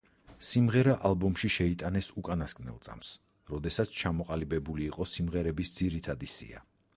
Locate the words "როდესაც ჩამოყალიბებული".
3.53-4.89